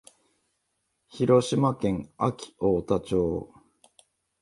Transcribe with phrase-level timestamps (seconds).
[1.09, 2.47] 広島県安芸
[2.79, 3.53] 太田町